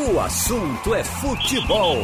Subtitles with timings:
[0.00, 1.96] O assunto é futebol.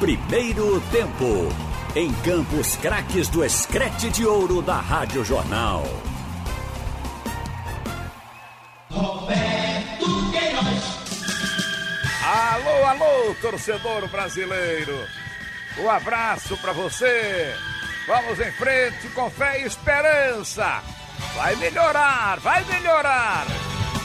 [0.00, 1.54] Primeiro tempo.
[1.94, 5.84] Em Campos Craques do Escrete de Ouro da Rádio Jornal.
[8.90, 10.98] Roberto Queiroz.
[12.26, 15.06] Alô, alô, torcedor brasileiro.
[15.78, 17.54] Um abraço para você.
[18.08, 20.82] Vamos em frente com fé e esperança.
[21.36, 23.46] Vai melhorar, vai melhorar.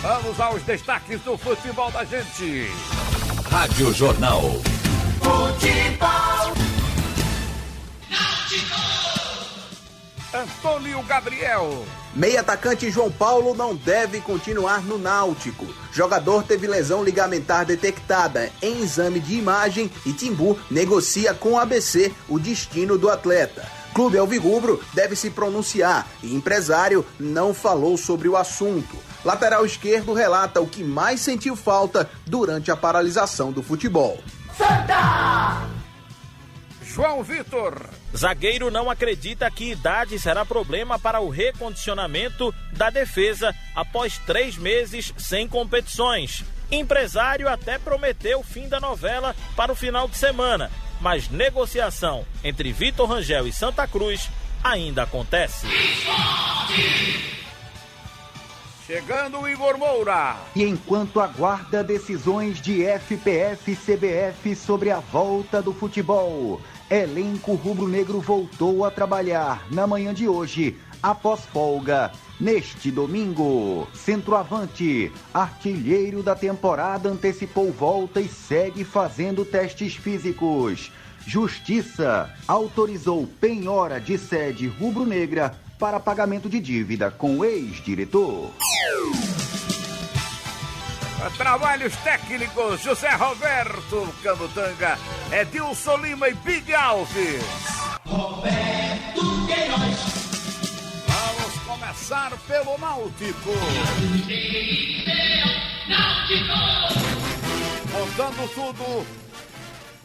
[0.03, 2.67] Vamos aos destaques do futebol da gente.
[3.57, 4.43] Rádio Jornal.
[5.19, 6.53] Futebol.
[10.31, 11.83] Antônio Gabriel.
[12.13, 15.65] Meia atacante João Paulo não deve continuar no Náutico.
[15.91, 22.13] Jogador teve lesão ligamentar detectada em exame de imagem e Timbu negocia com o ABC
[22.29, 23.65] o destino do atleta.
[23.91, 28.95] Clube Alvirrubro deve se pronunciar e empresário não falou sobre o assunto.
[29.27, 34.23] Lateral esquerdo relata o que mais sentiu falta durante a paralisação do futebol.
[34.57, 35.67] Santa!
[36.81, 37.89] João Vitor.
[38.15, 45.13] Zagueiro não acredita que idade será problema para o recondicionamento da defesa após três meses
[45.17, 46.45] sem competições.
[46.71, 50.71] Empresário até prometeu o fim da novela para o final de semana,
[51.01, 54.29] mas negociação entre Vitor Rangel e Santa Cruz
[54.63, 55.67] ainda acontece.
[58.87, 60.37] Chegando o Igor Moura.
[60.55, 68.21] E enquanto aguarda decisões de FPF e CBF sobre a volta do futebol, elenco rubro-negro
[68.21, 72.13] voltou a trabalhar na manhã de hoje, após folga.
[72.39, 80.93] Neste domingo, centroavante, artilheiro da temporada, antecipou volta e segue fazendo testes físicos.
[81.25, 88.51] Justiça autorizou penhora de sede rubro-negra para pagamento de dívida com o ex-diretor.
[91.37, 94.97] Trabalhos técnicos, José Roberto Camutanga,
[95.31, 97.43] Edilson Lima e Big Alves.
[98.05, 100.17] Roberto Queiroz.
[101.07, 103.51] Vamos começar pelo Náutico.
[107.91, 109.05] Contando tudo,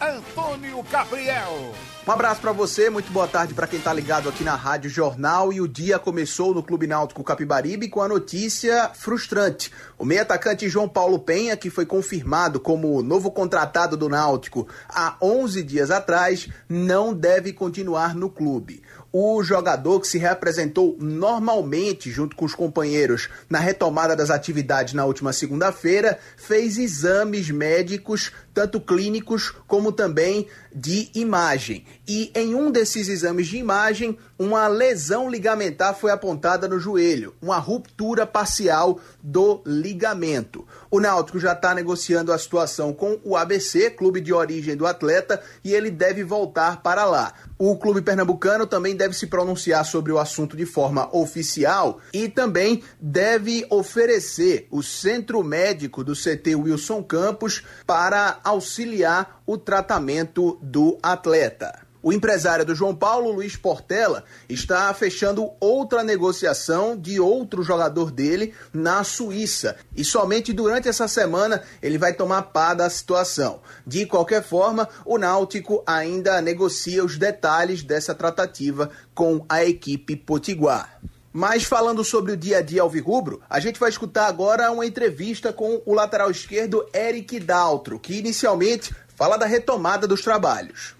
[0.02, 1.72] Antônio Gabriel.
[2.04, 5.52] Um abraço para você, muito boa tarde para quem tá ligado aqui na Rádio Jornal
[5.52, 9.70] e o dia começou no Clube Náutico Capibaribe com a notícia frustrante.
[9.96, 15.16] O meio atacante João Paulo Penha, que foi confirmado como novo contratado do Náutico há
[15.22, 18.82] 11 dias atrás, não deve continuar no clube.
[19.12, 25.04] O jogador que se representou normalmente junto com os companheiros na retomada das atividades na
[25.04, 31.84] última segunda-feira, fez exames médicos, tanto clínicos como também de imagem.
[32.08, 37.58] E em um desses exames de imagem, uma lesão ligamentar foi apontada no joelho, uma
[37.58, 40.66] ruptura parcial do ligamento.
[40.90, 45.40] O Náutico já está negociando a situação com o ABC, clube de origem do atleta,
[45.64, 47.32] e ele deve voltar para lá.
[47.58, 52.82] O clube pernambucano também deve se pronunciar sobre o assunto de forma oficial e também
[53.00, 61.91] deve oferecer o centro médico do CT Wilson Campos para auxiliar o tratamento do atleta.
[62.02, 68.52] O empresário do João Paulo, Luiz Portela, está fechando outra negociação de outro jogador dele
[68.72, 69.76] na Suíça.
[69.94, 73.60] E somente durante essa semana ele vai tomar pá da situação.
[73.86, 81.00] De qualquer forma, o Náutico ainda negocia os detalhes dessa tratativa com a equipe potiguar.
[81.32, 85.52] Mas falando sobre o dia a dia alvirrubro, a gente vai escutar agora uma entrevista
[85.52, 90.94] com o lateral esquerdo Eric Daltro, que inicialmente fala da retomada dos trabalhos.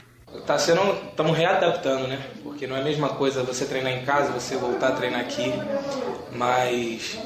[0.46, 2.20] Tá sendo, estamos readaptando, né?
[2.42, 5.52] Porque não é a mesma coisa você treinar em casa, você voltar a treinar aqui,
[6.32, 7.18] mas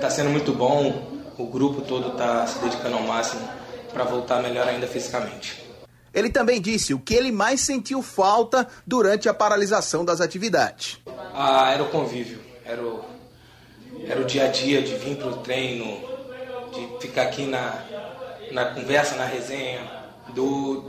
[0.00, 1.20] tá sendo muito bom.
[1.38, 3.48] O grupo todo tá se dedicando ao máximo
[3.92, 5.70] para voltar melhor ainda fisicamente.
[6.12, 10.98] Ele também disse o que ele mais sentiu falta durante a paralisação das atividades.
[11.32, 13.04] Ah, era o convívio, era o,
[14.06, 15.86] era o dia a dia de vir pro treino,
[16.72, 17.84] de ficar aqui na,
[18.50, 19.80] na conversa, na resenha,
[20.34, 20.82] do,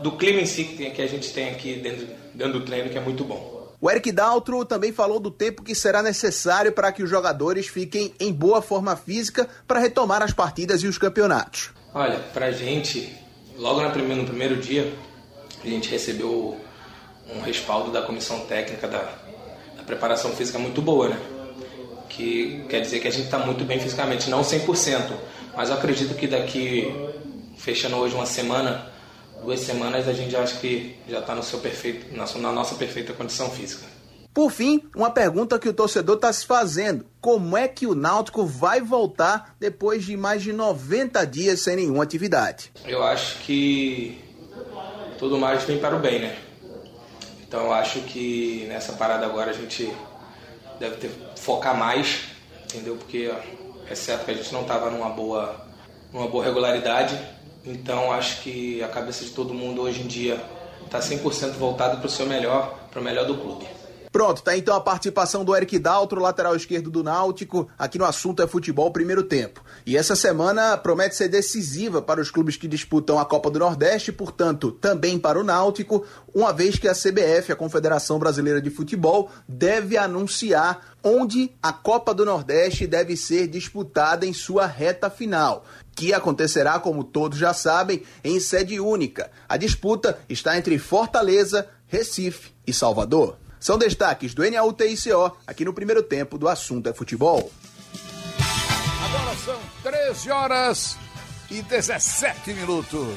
[0.00, 3.00] do clima em si que, a gente tem aqui dentro, dentro do treino, que é
[3.00, 3.54] muito bom.
[3.80, 8.14] O Eric Daltro também falou do tempo que será necessário para que os jogadores fiquem
[8.18, 11.70] em boa forma física para retomar as partidas e os campeonatos.
[11.92, 13.14] Olha, pra gente,
[13.58, 14.90] logo no primeiro, no primeiro dia,
[15.62, 16.58] a gente recebeu
[17.28, 19.00] um respaldo da comissão técnica da,
[19.76, 21.18] da preparação física muito boa, né?
[22.08, 25.12] Que quer dizer que a gente está muito bem fisicamente, não 100%,
[25.56, 26.92] mas eu acredito que daqui,
[27.58, 28.93] fechando hoje uma semana,
[29.44, 32.74] duas semanas, a gente já acho que já está no seu perfeito, na, na nossa
[32.74, 33.84] perfeita condição física.
[34.32, 38.44] Por fim, uma pergunta que o torcedor está se fazendo: como é que o Náutico
[38.44, 42.72] vai voltar depois de mais de 90 dias sem nenhuma atividade?
[42.84, 44.18] Eu acho que
[45.18, 46.36] tudo mais vem para o bem, né?
[47.46, 49.88] Então eu acho que nessa parada agora a gente
[50.80, 52.24] deve ter focar mais,
[52.64, 52.96] entendeu?
[52.96, 53.32] Porque
[53.88, 55.64] é certo que a gente não estava numa boa,
[56.12, 57.16] numa boa regularidade.
[57.64, 60.42] Então acho que a cabeça de todo mundo hoje em dia
[60.84, 63.66] está 100% voltada para o seu melhor, para o melhor do clube.
[64.14, 68.40] Pronto, tá então a participação do Eric Daltro, lateral esquerdo do Náutico, aqui no assunto
[68.40, 69.60] é futebol primeiro tempo.
[69.84, 74.12] E essa semana promete ser decisiva para os clubes que disputam a Copa do Nordeste,
[74.12, 79.30] portanto, também para o Náutico, uma vez que a CBF, a Confederação Brasileira de Futebol,
[79.48, 85.64] deve anunciar onde a Copa do Nordeste deve ser disputada em sua reta final
[85.94, 89.30] que acontecerá, como todos já sabem, em sede única.
[89.48, 93.38] A disputa está entre Fortaleza, Recife e Salvador.
[93.60, 97.50] São destaques do NAUTICO aqui no primeiro tempo do Assunto é Futebol.
[99.04, 100.96] Agora são 13 horas
[101.50, 103.08] e 17 minutos.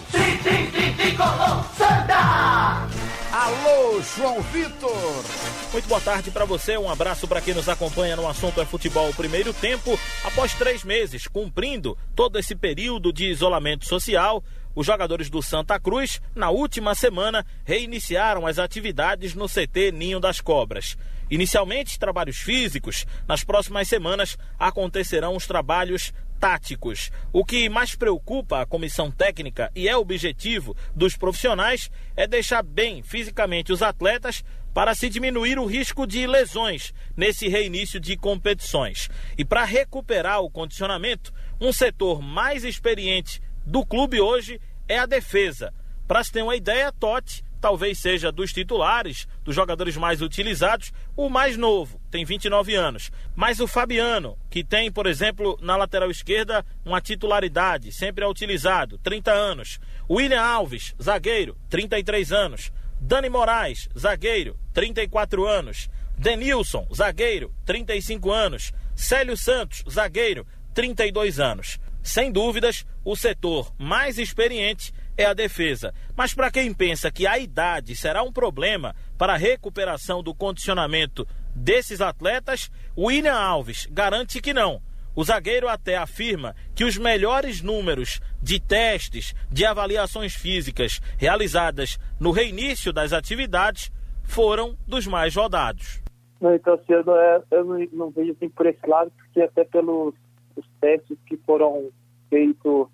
[3.32, 5.26] Alô, João Vitor.
[5.74, 9.14] Muito boa tarde para você, um abraço para quem nos acompanha no assunto é futebol
[9.14, 10.00] primeiro tempo.
[10.24, 14.42] Após três meses cumprindo todo esse período de isolamento social,
[14.74, 20.40] os jogadores do Santa Cruz, na última semana, reiniciaram as atividades no CT Ninho das
[20.40, 20.96] Cobras.
[21.30, 23.06] Inicialmente, trabalhos físicos.
[23.28, 27.12] Nas próximas semanas acontecerão os trabalhos táticos.
[27.34, 33.02] O que mais preocupa a comissão técnica e é objetivo dos profissionais é deixar bem
[33.02, 34.44] fisicamente os atletas
[34.74, 39.10] para se diminuir o risco de lesões nesse reinício de competições.
[39.38, 45.74] E para recuperar o condicionamento, um setor mais experiente do clube hoje é a defesa.
[46.08, 51.30] Para se ter uma ideia, Totti talvez seja dos titulares, dos jogadores mais utilizados, o
[51.30, 53.12] mais novo, tem 29 anos.
[53.36, 58.98] Mas o Fabiano, que tem, por exemplo, na lateral esquerda, uma titularidade, sempre é utilizado,
[59.00, 59.80] 30 anos.
[60.10, 62.72] William Alves, zagueiro, 33 anos.
[63.00, 65.90] Dani Moraes, zagueiro, 34 anos.
[66.18, 68.74] Denilson, zagueiro, 35 anos.
[68.96, 71.80] Célio Santos, zagueiro, 32 anos.
[72.02, 75.94] Sem dúvidas, o setor mais experiente é a defesa.
[76.16, 81.28] Mas para quem pensa que a idade será um problema para a recuperação do condicionamento
[81.56, 84.82] desses atletas, William Alves garante que não.
[85.16, 92.30] O zagueiro até afirma que os melhores números de testes, de avaliações físicas realizadas no
[92.30, 93.92] reinício das atividades
[94.24, 96.00] foram dos mais rodados.
[96.40, 99.42] Não, então, assim, eu, não, é, eu não, não vejo assim por esse lado, porque
[99.42, 100.14] até pelos
[100.56, 101.90] os testes que foram
[102.30, 102.88] feitos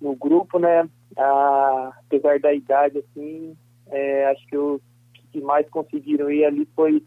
[0.00, 0.88] no grupo, né?
[1.16, 3.56] Apesar da idade, assim,
[3.88, 4.80] é, acho que os
[5.32, 7.02] que mais conseguiram ir ali foi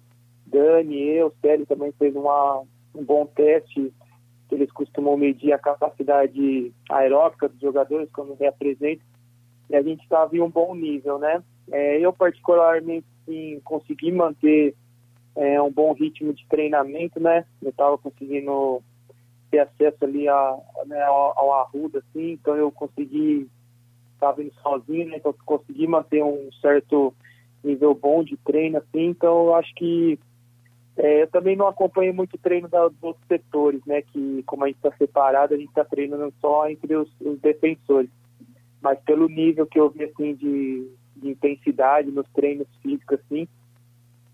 [0.45, 2.63] Dani, eu, Célio também fez uma,
[2.93, 3.93] um bom teste,
[4.51, 9.05] eles costumam medir a capacidade aeróbica dos jogadores quando reapresentam,
[9.69, 11.43] e a gente estava em um bom nível, né?
[11.71, 14.73] É, eu, particularmente, sim, consegui manter
[15.35, 17.45] é, um bom ritmo de treinamento, né?
[17.61, 18.81] Eu estava conseguindo
[19.51, 23.49] ter acesso ali a, né, ao, ao Arruda, assim, então eu consegui,
[24.17, 27.13] estava indo sozinho, né, então consegui manter um certo
[27.63, 30.19] nível bom de treino, assim, então eu acho que
[30.97, 34.67] é, eu também não acompanho muito treino da, dos outros setores, né, que como a
[34.67, 38.09] gente está separado, a gente está treinando só entre os, os, defensores,
[38.81, 43.47] mas pelo nível que eu vi, assim, de, de intensidade nos treinos físicos, assim,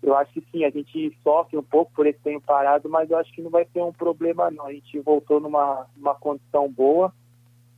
[0.04, 3.16] eu acho que sim, a gente sofre um pouco por esse tempo parado, mas eu
[3.16, 4.66] acho que não vai ser um problema não.
[4.66, 7.10] A gente voltou numa, numa condição boa.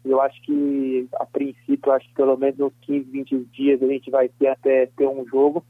[0.09, 4.09] Eu acho que, a princípio, acho que pelo menos uns 15, 20 dias a gente
[4.09, 5.65] vai ter até ter um jogo.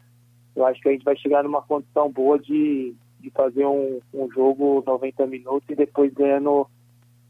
[0.54, 4.30] Eu acho que a gente vai chegar numa condição boa de, de fazer um, um
[4.30, 6.68] jogo 90 minutos e depois ganhando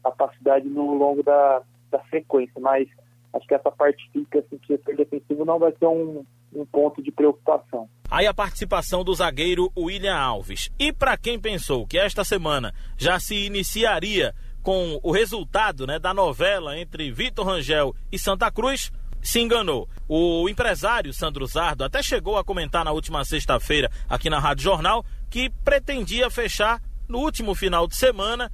[0.03, 2.59] capacidade no longo da, da sequência.
[2.59, 2.89] Mas
[3.33, 7.01] acho que essa parte física, assim, que ser defensivo não vai ser um, um ponto
[7.01, 7.89] de preocupação.
[8.11, 10.69] Aí a participação do zagueiro William Alves.
[10.77, 14.33] E para quem pensou que esta semana já se iniciaria
[14.67, 19.87] com o resultado né, da novela entre Vitor Rangel e Santa Cruz, se enganou.
[20.09, 25.05] O empresário Sandro Zardo até chegou a comentar na última sexta-feira aqui na Rádio Jornal
[25.29, 28.51] que pretendia fechar no último final de semana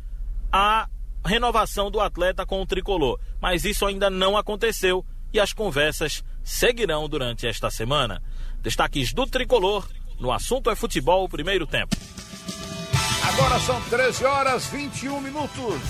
[0.51, 0.87] a
[1.25, 3.19] renovação do atleta com o tricolor.
[3.41, 5.03] Mas isso ainda não aconteceu
[5.33, 8.21] e as conversas seguirão durante esta semana.
[8.61, 9.89] Destaques do tricolor
[10.19, 11.95] no assunto é futebol, primeiro tempo.
[13.25, 15.81] Agora são 13 horas 21 minutos.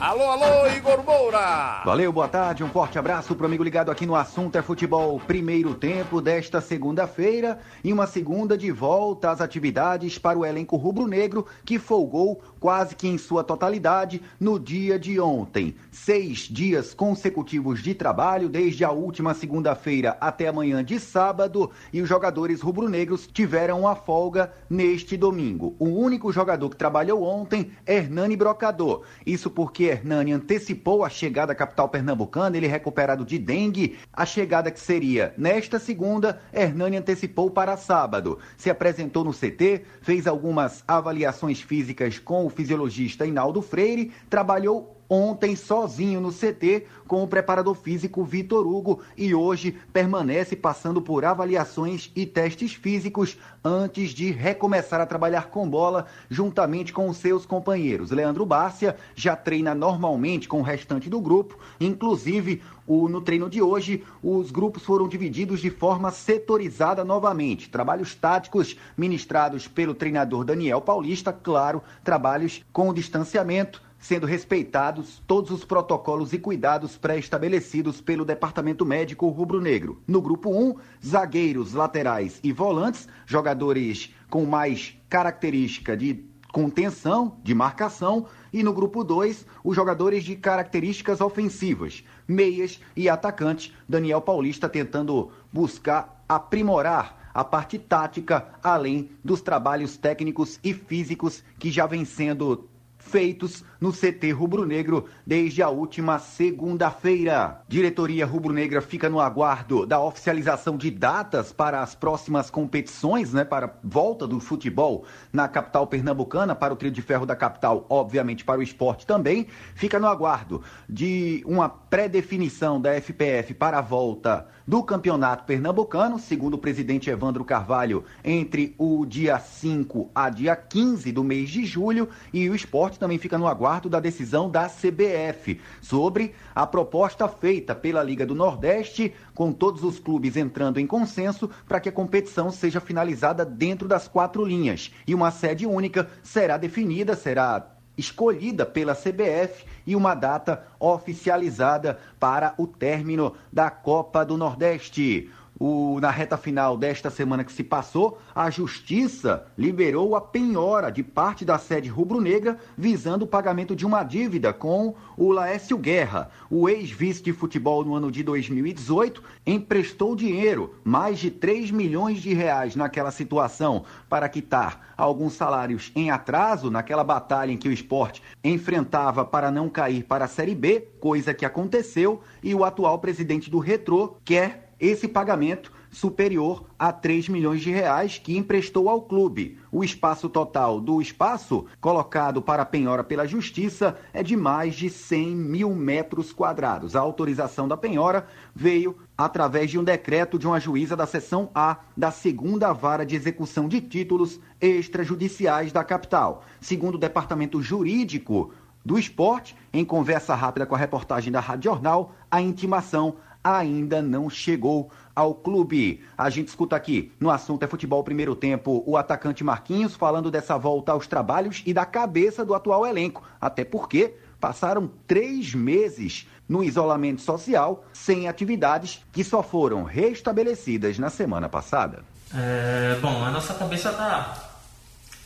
[0.00, 1.82] Alô, alô, Igor Moura.
[1.84, 5.20] Valeu, boa tarde, um forte abraço pro amigo ligado aqui no Assunto é Futebol.
[5.20, 11.46] Primeiro tempo desta segunda-feira e uma segunda de volta às atividades para o elenco rubro-negro
[11.64, 15.74] que folgou quase que em sua totalidade no dia de ontem.
[15.90, 22.08] Seis dias consecutivos de trabalho desde a última segunda-feira até amanhã de sábado e os
[22.08, 25.74] jogadores rubro-negros tiveram uma folga neste domingo.
[25.76, 29.02] O único jogador que trabalhou ontem é Hernani Brocador.
[29.26, 33.98] Isso porque Hernani antecipou a chegada à capital pernambucana, ele recuperado de dengue.
[34.12, 38.38] A chegada que seria nesta segunda, Hernani antecipou para sábado.
[38.56, 45.54] Se apresentou no CT, fez algumas avaliações físicas com o fisiologista Inaldo Freire, trabalhou ontem
[45.54, 52.10] sozinho no CT com o preparador físico Vitor Hugo e hoje permanece passando por avaliações
[52.16, 58.10] e testes físicos antes de recomeçar a trabalhar com bola juntamente com os seus companheiros.
[58.10, 63.60] Leandro Bárcia já treina normalmente com o restante do grupo, inclusive o, no treino de
[63.60, 67.68] hoje, os grupos foram divididos de forma setorizada novamente.
[67.68, 75.64] Trabalhos táticos ministrados pelo treinador Daniel Paulista, claro, trabalhos com distanciamento sendo respeitados todos os
[75.64, 80.02] protocolos e cuidados pré-estabelecidos pelo Departamento Médico Rubro-Negro.
[80.06, 88.26] No grupo 1, zagueiros, laterais e volantes, jogadores com mais característica de contenção, de marcação,
[88.52, 93.72] e no grupo 2, os jogadores de características ofensivas, meias e atacantes.
[93.88, 101.70] Daniel Paulista tentando buscar aprimorar a parte tática, além dos trabalhos técnicos e físicos que
[101.70, 102.68] já vem sendo
[103.04, 107.62] feitos no CT rubro-negro desde a última segunda-feira.
[107.68, 113.74] Diretoria rubro-negra fica no aguardo da oficialização de datas para as próximas competições, né, para
[113.82, 118.60] volta do futebol na capital pernambucana, para o trio de ferro da capital, obviamente para
[118.60, 119.46] o esporte também.
[119.74, 126.54] Fica no aguardo de uma pré-definição da FPF para a volta do campeonato pernambucano, segundo
[126.54, 132.08] o presidente Evandro Carvalho, entre o dia 5 a dia 15 do mês de julho,
[132.32, 137.74] e o esporte também fica no aguardo da decisão da CBF sobre a proposta feita
[137.74, 142.50] pela Liga do Nordeste, com todos os clubes entrando em consenso para que a competição
[142.50, 144.92] seja finalizada dentro das quatro linhas.
[145.06, 152.54] E uma sede única será definida, será escolhida pela CBF e uma data oficializada para
[152.56, 155.30] o término da Copa do Nordeste.
[155.64, 161.04] O, na reta final desta semana que se passou, a Justiça liberou a penhora de
[161.04, 166.30] parte da sede rubro-negra visando o pagamento de uma dívida com o Laércio Guerra.
[166.50, 172.34] O ex-vice de futebol no ano de 2018 emprestou dinheiro, mais de 3 milhões de
[172.34, 178.20] reais naquela situação, para quitar alguns salários em atraso naquela batalha em que o esporte
[178.42, 183.48] enfrentava para não cair para a Série B, coisa que aconteceu, e o atual presidente
[183.48, 189.58] do Retrô quer esse pagamento superior a 3 milhões de reais que emprestou ao clube.
[189.70, 195.36] O espaço total do espaço colocado para penhora pela Justiça é de mais de 100
[195.36, 196.96] mil metros quadrados.
[196.96, 201.78] A autorização da penhora veio através de um decreto de uma juíza da seção A
[201.96, 206.42] da segunda vara de execução de títulos extrajudiciais da capital.
[206.60, 208.50] Segundo o departamento jurídico
[208.84, 214.30] do esporte, em conversa rápida com a reportagem da Rádio Jornal, a intimação ainda não
[214.30, 216.02] chegou ao clube.
[216.16, 220.56] A gente escuta aqui no assunto é futebol primeiro tempo o atacante Marquinhos falando dessa
[220.56, 226.64] volta aos trabalhos e da cabeça do atual elenco, até porque passaram três meses no
[226.64, 232.04] isolamento social sem atividades que só foram restabelecidas na semana passada.
[232.34, 234.50] É, bom, a nossa cabeça tá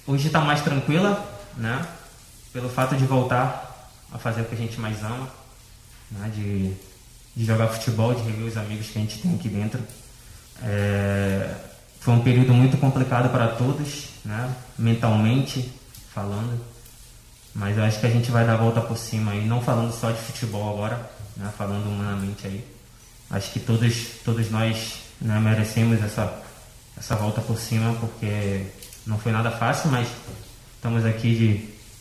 [0.06, 1.24] hoje está mais tranquila,
[1.56, 1.84] né?
[2.52, 5.28] Pelo fato de voltar a fazer o que a gente mais ama,
[6.10, 6.30] né?
[6.34, 6.74] De
[7.36, 9.80] de jogar futebol, de rever os amigos que a gente tem aqui dentro.
[10.62, 11.54] É,
[12.00, 14.54] foi um período muito complicado para todos, né?
[14.78, 15.70] mentalmente
[16.14, 16.58] falando,
[17.54, 19.92] mas eu acho que a gente vai dar a volta por cima aí, não falando
[19.92, 21.52] só de futebol agora, né?
[21.58, 22.64] falando humanamente aí.
[23.28, 26.42] Acho que todos, todos nós né, merecemos essa,
[26.96, 28.66] essa volta por cima, porque
[29.06, 30.08] não foi nada fácil, mas
[30.76, 31.34] estamos aqui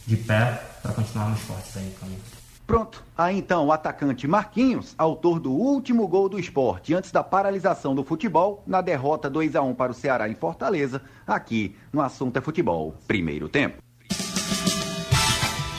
[0.07, 2.17] de, de pé para continuarmos fortes aí também.
[2.65, 7.93] Pronto, aí então o atacante Marquinhos, autor do último gol do esporte antes da paralisação
[7.93, 12.37] do futebol, na derrota 2 a 1 para o Ceará em Fortaleza, aqui no Assunto
[12.37, 13.77] é Futebol, primeiro tempo.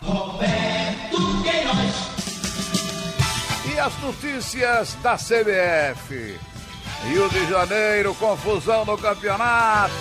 [0.05, 2.11] Roberto Queiroz.
[3.75, 6.39] E as notícias da CBF?
[7.03, 9.93] Rio de Janeiro, confusão no campeonato.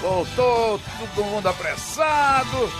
[0.00, 0.80] Voltou
[1.14, 2.70] todo mundo apressado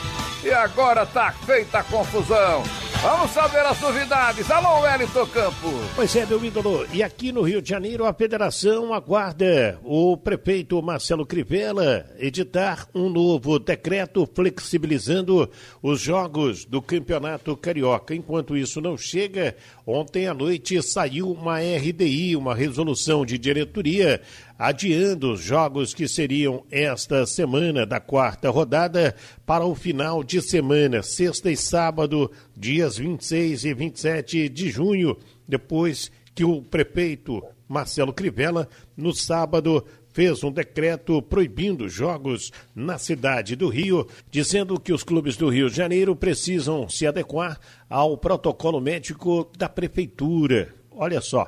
[0.44, 2.62] e agora tá feita a confusão.
[3.00, 4.50] Vamos saber as novidades.
[4.50, 5.72] Alô, Wellington Campos.
[5.94, 6.84] Pois é, meu ídolo.
[6.92, 13.08] E aqui no Rio de Janeiro, a federação aguarda o prefeito Marcelo Crivella editar um
[13.08, 15.48] novo decreto flexibilizando
[15.80, 18.16] os jogos do Campeonato Carioca.
[18.16, 24.20] Enquanto isso não chega, ontem à noite saiu uma RDI, uma resolução de diretoria
[24.58, 29.14] adiando os jogos que seriam esta semana da quarta rodada
[29.46, 36.10] para o final de semana, sexta e sábado, dias 26 e 27 de junho, depois
[36.34, 43.68] que o prefeito Marcelo Crivella, no sábado, fez um decreto proibindo jogos na cidade do
[43.68, 49.48] Rio, dizendo que os clubes do Rio de Janeiro precisam se adequar ao protocolo médico
[49.56, 50.77] da prefeitura.
[51.00, 51.46] Olha só,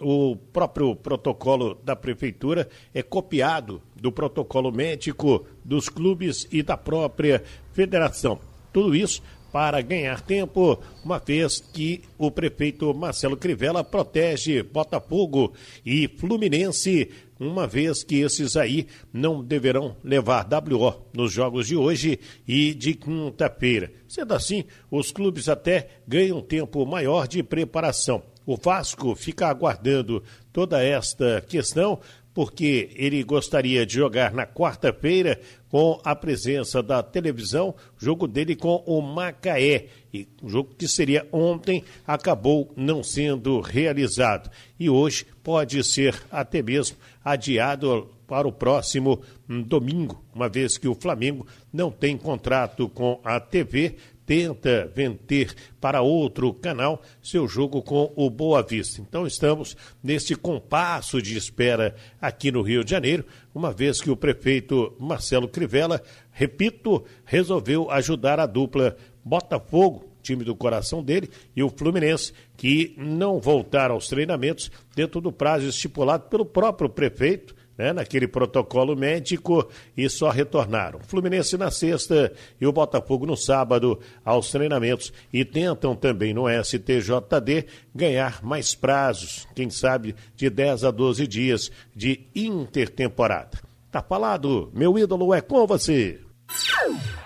[0.00, 7.44] o próprio protocolo da prefeitura é copiado do protocolo médico dos clubes e da própria
[7.72, 8.40] federação.
[8.72, 15.52] Tudo isso para ganhar tempo, uma vez que o prefeito Marcelo Crivella protege Botafogo
[15.86, 22.18] e Fluminense, uma vez que esses aí não deverão levar WO nos jogos de hoje
[22.48, 23.92] e de quinta-feira.
[24.08, 28.24] Sendo assim, os clubes até ganham tempo maior de preparação.
[28.48, 30.24] O Vasco fica aguardando
[30.54, 32.00] toda esta questão
[32.32, 35.38] porque ele gostaria de jogar na quarta-feira
[35.68, 39.88] com a presença da televisão, jogo dele com o Macaé.
[40.14, 44.50] E o jogo que seria ontem acabou não sendo realizado.
[44.80, 50.88] E hoje pode ser até mesmo adiado para o próximo hum, domingo, uma vez que
[50.88, 53.96] o Flamengo não tem contrato com a TV
[54.28, 59.00] tenta vender para outro canal seu jogo com o Boa Vista.
[59.00, 64.16] Então estamos neste compasso de espera aqui no Rio de Janeiro, uma vez que o
[64.16, 68.94] prefeito Marcelo Crivella, repito, resolveu ajudar a dupla
[69.24, 75.32] Botafogo time do coração dele, e o Fluminense, que não voltaram aos treinamentos dentro do
[75.32, 80.98] prazo estipulado pelo próprio prefeito, né, naquele protocolo médico e só retornaram.
[81.00, 87.66] Fluminense na sexta e o Botafogo no sábado aos treinamentos e tentam também no STJD
[87.94, 93.58] ganhar mais prazos, quem sabe de 10 a 12 dias de intertemporada.
[93.90, 96.20] Tá falado, meu ídolo é com você.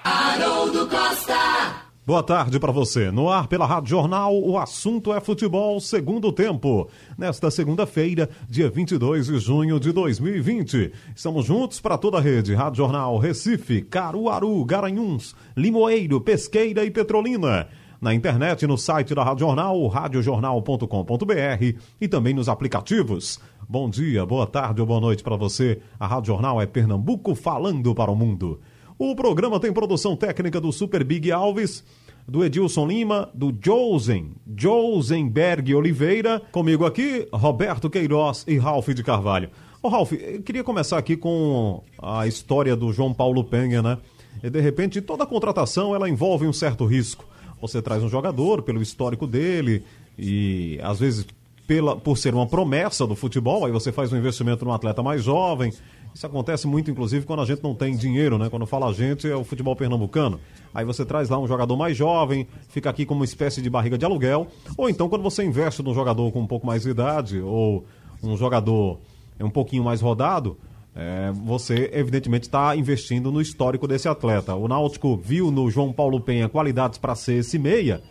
[0.05, 1.92] Haroldo Costa.
[2.05, 3.13] Boa tarde para você.
[3.13, 6.89] No ar pela Rádio Jornal, o assunto é futebol segundo tempo.
[7.17, 10.93] Nesta segunda-feira, dia 22 de junho de 2020.
[11.15, 12.57] Estamos juntos para toda a rede.
[12.57, 17.69] Rádio Jornal Recife, Caruaru, Garanhuns, Limoeiro, Pesqueira e Petrolina.
[18.01, 23.39] Na internet, no site da Rádio Jornal, radiojornal.com.br e também nos aplicativos.
[23.69, 25.79] Bom dia, boa tarde ou boa noite para você.
[26.01, 28.59] A Rádio Jornal é Pernambuco falando para o mundo.
[29.05, 31.83] O programa tem produção técnica do Super Big Alves,
[32.27, 36.41] do Edilson Lima, do Josen, Josenberg Oliveira.
[36.53, 39.51] Comigo aqui, Roberto Queiroz e Ralph de Carvalho.
[39.83, 43.99] Ô Ralph, eu queria começar aqui com a história do João Paulo Penha, né?
[44.41, 47.25] E de repente, toda contratação ela envolve um certo risco.
[47.61, 49.83] Você traz um jogador pelo histórico dele
[50.17, 51.27] e às vezes
[51.67, 55.25] pela, por ser uma promessa do futebol, aí você faz um investimento num atleta mais
[55.25, 55.73] jovem
[56.15, 58.51] isso acontece muito, inclusive, quando a gente não tem dinheiro, né?
[58.51, 60.39] Quando fala a gente, é o futebol pernambucano.
[60.75, 63.97] Aí você traz lá um jogador mais jovem, fica aqui como uma espécie de barriga
[63.97, 64.47] de aluguel.
[64.77, 67.87] Ou então, quando você investe num jogador com um pouco mais de idade, ou
[68.23, 69.01] um jogador
[69.41, 70.59] um pouquinho mais rodado,
[70.95, 74.55] é, você evidentemente está investindo no histórico desse atleta.
[74.55, 78.03] O Náutico viu no João Paulo Penha qualidades para ser esse meia,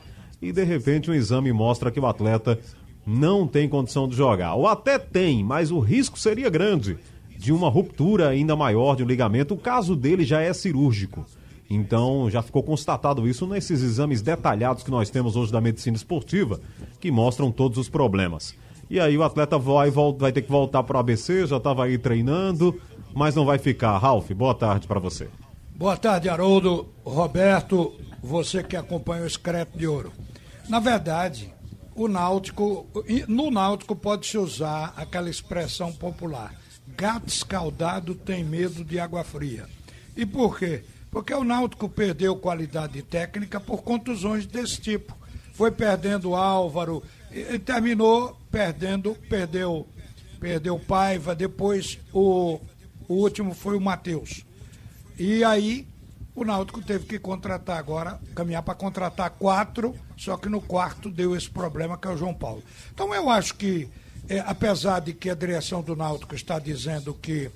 [0.41, 2.59] e de repente um exame mostra que o atleta
[3.05, 4.55] não tem condição de jogar.
[4.55, 6.97] Ou até tem, mas o risco seria grande
[7.41, 9.55] de uma ruptura ainda maior de um ligamento.
[9.55, 11.25] O caso dele já é cirúrgico.
[11.67, 16.61] Então, já ficou constatado isso nesses exames detalhados que nós temos hoje da medicina esportiva,
[16.99, 18.53] que mostram todos os problemas.
[18.87, 21.97] E aí o atleta vai, vai ter que voltar para o ABC, já estava aí
[21.97, 22.79] treinando,
[23.11, 23.97] mas não vai ficar.
[23.97, 25.27] Ralf, boa tarde para você.
[25.75, 30.11] Boa tarde, Haroldo, Roberto, você que acompanha o Excreto de Ouro.
[30.69, 31.51] Na verdade,
[31.95, 32.85] o Náutico,
[33.27, 36.60] no Náutico pode-se usar aquela expressão popular
[36.95, 39.67] gato escaldado tem medo de água fria.
[40.15, 40.83] E por quê?
[41.09, 45.17] Porque o Náutico perdeu qualidade técnica por contusões desse tipo.
[45.53, 49.87] Foi perdendo Álvaro e terminou perdendo, perdeu,
[50.39, 52.59] perdeu Paiva, depois o,
[53.07, 54.45] o último foi o Matheus.
[55.17, 55.87] E aí
[56.33, 61.35] o Náutico teve que contratar agora, caminhar para contratar quatro, só que no quarto deu
[61.35, 62.63] esse problema que é o João Paulo.
[62.93, 63.89] Então eu acho que
[64.29, 67.49] é, apesar de que a direção do Náutico está dizendo que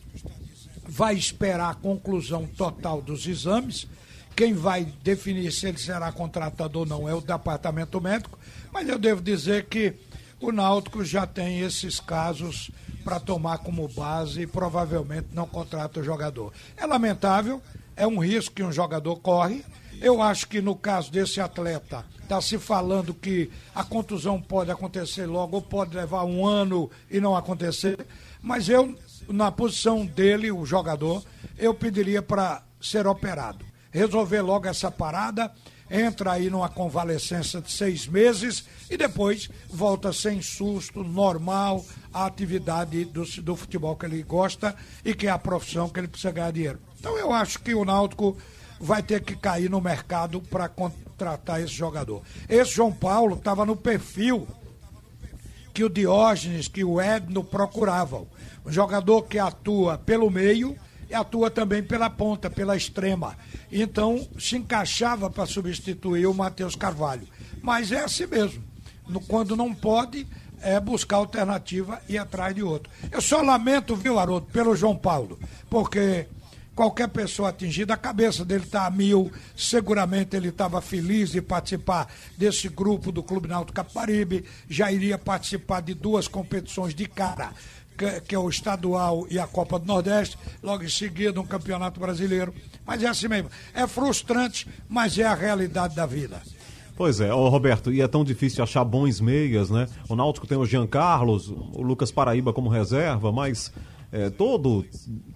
[0.88, 3.88] vai esperar a conclusão total dos exames,
[4.36, 8.38] quem vai definir se ele será contratado ou não é o departamento médico,
[8.72, 9.94] mas eu devo dizer que
[10.40, 12.70] o Náutico já tem esses casos
[13.04, 16.52] para tomar como base e provavelmente não contrata o jogador.
[16.76, 17.62] É lamentável,
[17.96, 19.64] é um risco que um jogador corre.
[20.02, 25.26] Eu acho que no caso desse atleta, está se falando que a contusão pode acontecer
[25.26, 28.06] logo ou pode levar um ano e não acontecer.
[28.42, 28.96] Mas eu,
[29.30, 31.24] na posição dele, o jogador,
[31.58, 33.66] eu pediria para ser operado.
[33.92, 35.52] Resolver logo essa parada
[35.90, 43.06] entra aí numa convalescença de seis meses e depois volta sem susto, normal, à atividade
[43.06, 46.52] do, do futebol que ele gosta e que é a profissão que ele precisa ganhar
[46.52, 46.80] dinheiro.
[47.00, 48.36] Então eu acho que o Náutico
[48.80, 52.22] vai ter que cair no mercado para contratar esse jogador.
[52.50, 54.48] Esse João Paulo estava no perfil
[55.74, 58.28] que o Diógenes, que o Edno procuravam.
[58.66, 60.76] Um jogador que atua pelo meio
[61.10, 63.38] e atua também pela ponta, pela extrema.
[63.72, 67.28] Então se encaixava para substituir o Matheus Carvalho.
[67.62, 68.64] Mas é assim mesmo.
[69.08, 70.26] No, quando não pode,
[70.62, 72.92] é buscar alternativa e atrás de outro.
[73.12, 75.38] Eu só lamento, viu, Haroldo, pelo João Paulo,
[75.70, 76.28] porque
[76.76, 82.12] qualquer pessoa atingida, a cabeça dele está a mil, seguramente ele estava feliz de participar
[82.38, 87.54] desse grupo do Clube Náutico Caparibe, já iria participar de duas competições de cara
[87.98, 92.00] que, que, é o estadual e a Copa do Nordeste, logo em seguida um campeonato
[92.00, 92.54] brasileiro.
[92.86, 93.50] Mas é assim mesmo.
[93.74, 96.42] É frustrante, mas é a realidade da vida.
[96.98, 99.88] Pois é, ô Roberto, e é tão difícil achar bons meias, né?
[100.08, 103.72] O Náutico tem o Jean Carlos, o Lucas Paraíba como reserva, mas
[104.16, 104.86] é, todo,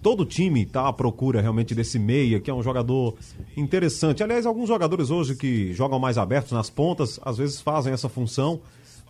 [0.00, 3.14] todo time está à procura realmente desse meia, que é um jogador
[3.54, 4.22] interessante.
[4.22, 8.60] Aliás, alguns jogadores hoje que jogam mais abertos nas pontas, às vezes fazem essa função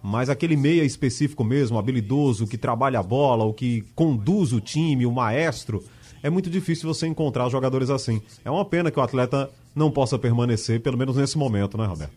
[0.02, 5.04] mas aquele meia específico mesmo, habilidoso, que trabalha a bola, o que conduz o time,
[5.04, 5.84] o maestro,
[6.22, 8.22] é muito difícil você encontrar jogadores assim.
[8.42, 12.14] É uma pena que o atleta não possa permanecer, pelo menos nesse momento, né, Roberto?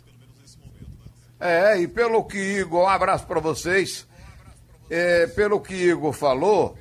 [1.39, 4.07] É, e pelo que Igor, um abraço para vocês.
[4.89, 6.77] É, pelo que Igor falou,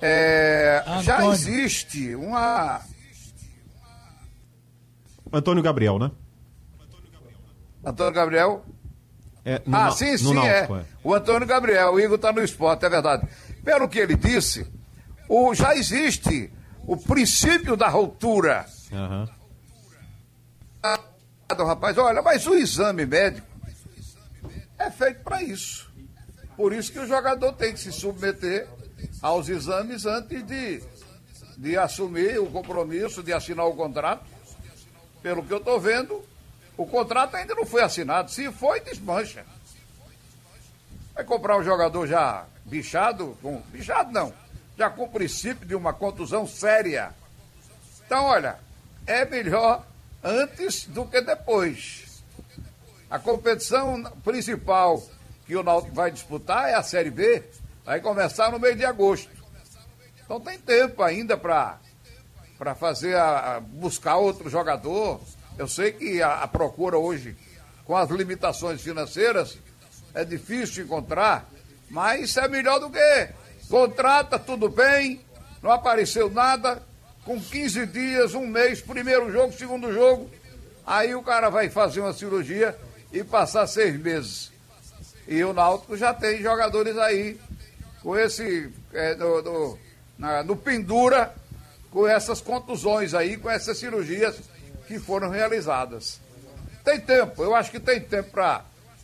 [0.00, 2.80] é, já existe uma.
[5.32, 6.10] Antônio Gabriel, né?
[7.84, 8.64] Antônio Gabriel
[9.44, 10.80] é, no, ah, sim, sim, Náutico, é.
[10.80, 10.84] é.
[11.02, 13.28] O Antônio Gabriel, o Igor está no esporte, é verdade.
[13.62, 14.66] Pelo que ele disse,
[15.28, 16.50] o, já existe
[16.86, 18.64] o princípio da ruptura.
[18.90, 19.28] Uhum.
[20.82, 20.98] Ah,
[21.50, 23.46] rapaz, olha, mas o exame médico
[24.78, 25.92] é feito para isso.
[26.56, 28.66] Por isso que o jogador tem que se submeter
[29.24, 30.82] aos exames antes de,
[31.56, 34.22] de assumir o compromisso, de assinar o contrato.
[35.22, 36.22] Pelo que eu estou vendo,
[36.76, 38.30] o contrato ainda não foi assinado.
[38.30, 39.46] Se foi, desmancha.
[41.14, 43.62] Vai comprar um jogador já bichado, com.
[43.72, 44.30] Bichado não.
[44.76, 47.14] Já com o princípio de uma contusão séria.
[48.04, 48.58] Então, olha,
[49.06, 49.86] é melhor
[50.22, 52.22] antes do que depois.
[53.08, 55.02] A competição principal
[55.46, 57.42] que o Náutico vai disputar é a Série B.
[57.84, 59.30] Vai começar no mês de agosto.
[60.24, 61.78] Então tem tempo ainda para
[62.74, 65.20] fazer a, a buscar outro jogador
[65.56, 67.36] eu sei que a, a procura hoje,
[67.84, 69.56] com as limitações financeiras,
[70.12, 71.48] é difícil encontrar,
[71.88, 73.28] mas isso é melhor do que
[73.68, 75.20] contrata, tudo bem,
[75.62, 76.82] não apareceu nada,
[77.24, 80.28] com 15 dias, um mês, primeiro jogo, segundo jogo,
[80.86, 82.76] aí o cara vai fazer uma cirurgia
[83.12, 84.52] e passar seis meses.
[85.26, 87.40] E o Náutico já tem jogadores aí
[88.04, 89.78] com esse, é, no,
[90.18, 91.34] na, no pendura,
[91.90, 94.36] com essas contusões aí, com essas cirurgias
[94.86, 96.20] que foram realizadas.
[96.84, 98.30] Tem tempo, eu acho que tem tempo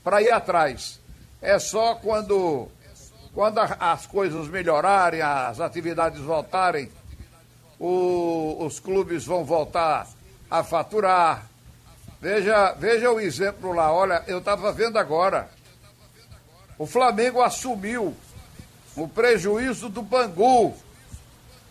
[0.05, 1.01] para ir atrás.
[1.41, 2.69] É só quando,
[3.33, 6.93] quando as coisas melhorarem, as atividades voltarem,
[7.79, 10.07] o, os clubes vão voltar
[10.51, 11.47] a faturar.
[12.21, 15.49] Veja, veja o exemplo lá, olha, eu estava vendo agora.
[16.77, 18.15] O Flamengo assumiu
[19.05, 20.75] o prejuízo do Bangu.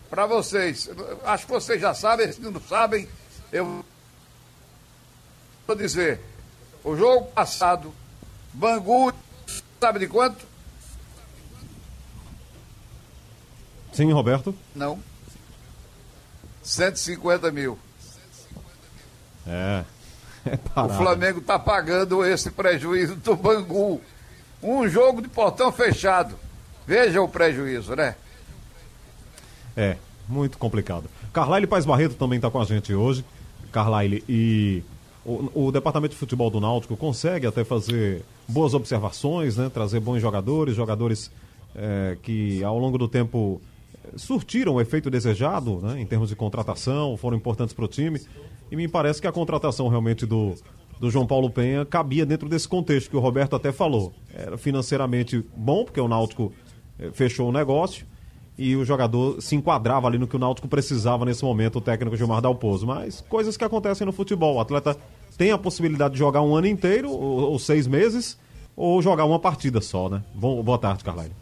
[0.08, 0.90] Para vocês,
[1.24, 3.08] acho que vocês já sabem, se não sabem,
[3.52, 3.84] eu
[5.70, 6.20] Vou dizer,
[6.82, 7.94] o jogo passado,
[8.52, 9.12] Bangu,
[9.80, 10.44] sabe de quanto?
[13.92, 14.52] Sim, Roberto?
[14.74, 14.98] Não.
[16.64, 17.78] 150 mil.
[19.46, 19.84] É.
[20.44, 24.00] é o Flamengo está pagando esse prejuízo do Bangu.
[24.60, 26.36] Um jogo de portão fechado.
[26.90, 28.16] Veja o prejuízo, né?
[29.76, 29.96] É,
[30.28, 31.04] muito complicado.
[31.32, 33.24] Carlyle Paz Barreto também está com a gente hoje.
[33.70, 34.82] Carlyle, e
[35.24, 39.70] o, o, departamento de futebol do Náutico consegue até fazer boas observações, né?
[39.72, 41.30] trazer bons jogadores, jogadores
[41.76, 43.62] é, que ao longo do tempo
[44.16, 46.00] surtiram o efeito desejado né?
[46.00, 48.20] em termos de contratação, foram importantes para o time.
[48.68, 50.56] E me parece que a contratação realmente do,
[50.98, 54.12] do João Paulo Penha cabia dentro desse contexto que o Roberto até falou.
[54.34, 56.52] Era financeiramente bom, porque o Náutico
[57.12, 58.06] fechou o negócio
[58.58, 62.16] e o jogador se enquadrava ali no que o Náutico precisava nesse momento, o técnico
[62.16, 62.86] Gilmar Dalpozo.
[62.86, 64.56] Mas coisas que acontecem no futebol.
[64.56, 64.96] O atleta
[65.38, 68.38] tem a possibilidade de jogar um ano inteiro, ou, ou seis meses,
[68.76, 70.22] ou jogar uma partida só, né?
[70.34, 71.32] Boa tarde, Carlyle.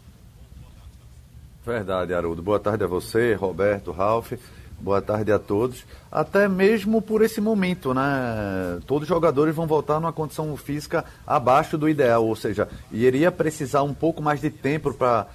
[1.67, 2.41] Verdade, Haroldo.
[2.41, 4.33] Boa tarde a você, Roberto, Ralf.
[4.81, 5.85] Boa tarde a todos.
[6.11, 8.79] Até mesmo por esse momento, né?
[8.87, 13.83] Todos os jogadores vão voltar numa condição física abaixo do ideal, ou seja, iria precisar
[13.83, 15.27] um pouco mais de tempo para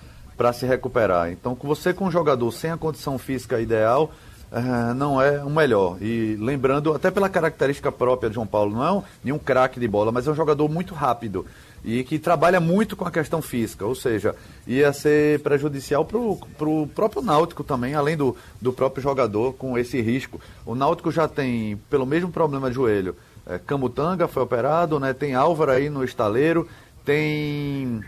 [0.54, 1.32] se recuperar.
[1.32, 4.12] Então, você com um jogador sem a condição física ideal,
[4.52, 5.98] uh, não é o melhor.
[6.02, 9.88] E lembrando, até pela característica própria de João Paulo, não é um, nenhum craque de
[9.88, 11.46] bola, mas é um jogador muito rápido
[11.84, 16.88] e que trabalha muito com a questão física, ou seja, ia ser prejudicial para o
[16.88, 20.39] próprio Náutico também, além do, do próprio jogador com esse risco.
[20.65, 23.15] O Náutico já tem, pelo mesmo problema de joelho,
[23.46, 25.13] é, Camutanga foi operado, né?
[25.13, 26.67] tem Álvaro aí no estaleiro,
[27.04, 28.02] tem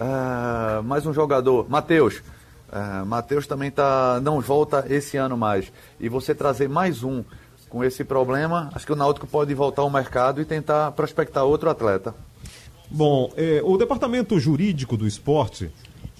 [0.00, 2.22] uh, mais um jogador, Matheus.
[2.68, 5.72] Uh, Matheus também tá, não volta esse ano mais.
[6.00, 7.22] E você trazer mais um
[7.68, 11.68] com esse problema, acho que o Náutico pode voltar ao mercado e tentar prospectar outro
[11.68, 12.14] atleta.
[12.90, 15.70] Bom, é, o departamento jurídico do esporte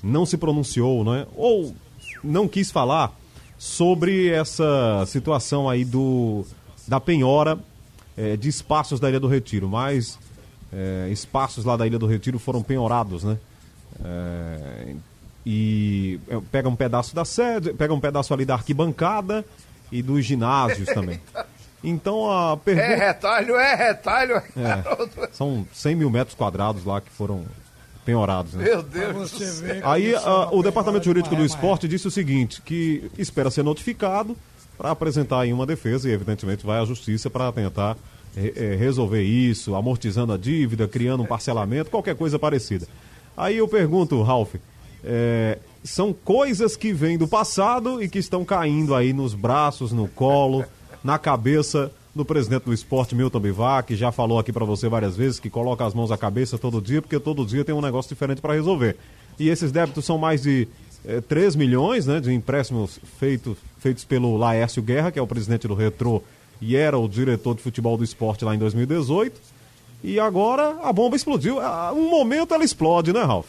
[0.02, 1.26] não se pronunciou, né?
[1.36, 1.74] Ou
[2.22, 3.12] não quis falar
[3.58, 6.44] sobre essa situação aí do
[6.86, 7.58] da penhora
[8.16, 10.18] é, de espaços da Ilha do Retiro, mas
[10.72, 13.38] é, espaços lá da Ilha do Retiro foram penhorados, né?
[14.04, 14.94] É,
[15.44, 19.44] e é, pega um pedaço da sede, pega um pedaço ali da arquibancada
[19.90, 21.20] e dos ginásios também.
[21.84, 22.86] Então a pergunta.
[22.86, 24.36] É retalho, é retalho.
[24.36, 27.44] É, são 100 mil metros quadrados lá que foram
[28.04, 28.54] penhorados.
[28.54, 28.64] Né?
[28.64, 29.88] Meu Deus do céu.
[29.88, 34.36] Aí a, o Departamento Jurídico do Esporte disse o seguinte: que espera ser notificado
[34.76, 37.96] para apresentar aí uma defesa e, evidentemente, vai à justiça para tentar
[38.36, 42.86] é, resolver isso, amortizando a dívida, criando um parcelamento, qualquer coisa parecida.
[43.36, 44.54] Aí eu pergunto, Ralph,
[45.04, 50.08] é, são coisas que vêm do passado e que estão caindo aí nos braços, no
[50.08, 50.64] colo
[51.04, 55.16] na cabeça do presidente do esporte, Milton Bivac, que já falou aqui para você várias
[55.16, 58.08] vezes que coloca as mãos à cabeça todo dia, porque todo dia tem um negócio
[58.08, 58.96] diferente para resolver.
[59.38, 60.66] E esses débitos são mais de
[61.04, 65.26] é, eh, 3 milhões né, de empréstimos feito, feitos pelo Laércio Guerra, que é o
[65.26, 66.24] presidente do Retro
[66.60, 69.38] e era o diretor de futebol do esporte lá em 2018.
[70.02, 71.58] E agora a bomba explodiu.
[71.92, 73.46] Um momento ela explode, né, Ralf?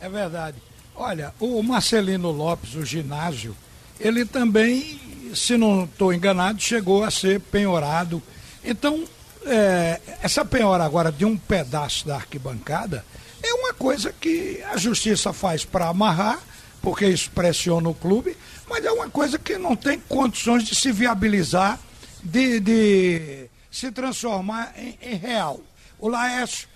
[0.00, 0.56] É verdade.
[0.94, 3.54] Olha, o Marcelino Lopes, o ginásio,
[4.00, 4.98] ele também
[5.34, 8.22] se não estou enganado, chegou a ser penhorado.
[8.64, 9.04] Então,
[9.44, 13.04] é, essa penhora agora de um pedaço da arquibancada
[13.42, 16.38] é uma coisa que a justiça faz para amarrar,
[16.82, 18.36] porque isso pressiona o clube,
[18.68, 21.78] mas é uma coisa que não tem condições de se viabilizar,
[22.22, 25.60] de, de se transformar em, em real.
[25.98, 26.68] O Laércio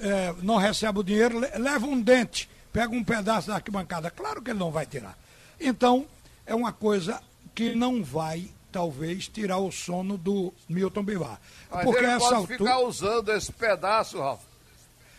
[0.00, 4.10] é, não recebe o dinheiro, leva um dente, pega um pedaço da arquibancada.
[4.10, 5.16] Claro que ele não vai tirar.
[5.60, 6.06] Então,
[6.46, 7.20] é uma coisa
[7.54, 11.40] que não vai talvez tirar o sono do Milton Bivar.
[11.70, 12.58] Mas Porque ele essa pode altura...
[12.58, 14.42] ficar usando esse pedaço, Ralf.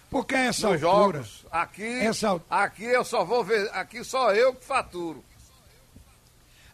[0.09, 1.17] Porque essa Nos altura...
[1.23, 2.41] Jogos, aqui, essa...
[2.49, 5.23] aqui eu só vou ver, aqui só eu que faturo.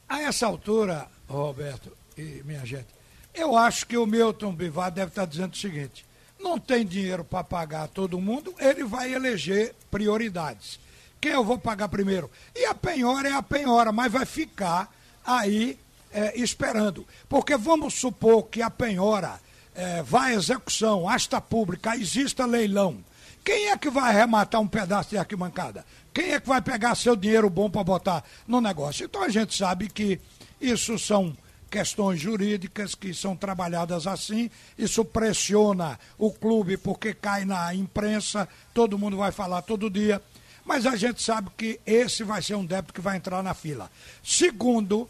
[0.07, 2.87] A essa altura, Roberto e minha gente,
[3.33, 6.05] eu acho que o Milton Bivar deve estar dizendo o seguinte:
[6.39, 10.79] não tem dinheiro para pagar todo mundo, ele vai eleger prioridades.
[11.19, 12.29] Quem eu vou pagar primeiro?
[12.53, 14.93] E a penhora é a penhora, mas vai ficar
[15.25, 15.79] aí
[16.11, 17.07] é, esperando.
[17.29, 19.39] Porque vamos supor que a penhora
[19.73, 23.03] é, vá à execução, asta pública, exista leilão.
[23.43, 25.85] Quem é que vai arrematar um pedaço de arquibancada?
[26.13, 29.05] Quem é que vai pegar seu dinheiro bom para botar no negócio?
[29.05, 30.19] Então a gente sabe que
[30.61, 31.35] isso são
[31.73, 34.47] questões jurídicas que são trabalhadas assim.
[34.77, 40.21] Isso pressiona o clube porque cai na imprensa, todo mundo vai falar todo dia.
[40.63, 43.89] Mas a gente sabe que esse vai ser um débito que vai entrar na fila.
[44.23, 45.09] Segundo,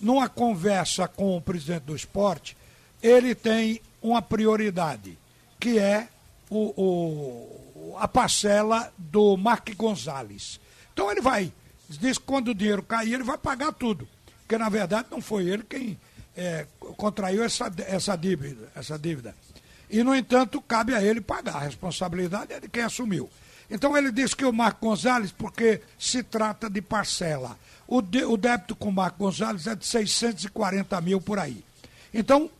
[0.00, 2.56] numa conversa com o presidente do esporte,
[3.00, 5.16] ele tem uma prioridade,
[5.60, 6.08] que é
[6.50, 10.58] o, o, a parcela do Mark Gonzalez.
[10.92, 11.52] Então ele vai,
[11.88, 14.08] diz que quando o dinheiro cair, ele vai pagar tudo.
[14.42, 15.98] Porque na verdade não foi ele quem
[16.36, 19.34] é, contraiu essa, essa, dívida, essa dívida.
[19.90, 21.56] E, no entanto, cabe a ele pagar.
[21.56, 23.28] A responsabilidade é de quem assumiu.
[23.70, 27.58] Então ele disse que o Marco Gonzalez, porque se trata de parcela.
[27.86, 31.64] O, de, o débito com o Marco Gonzalez é de 640 mil por aí.
[32.12, 32.50] Então,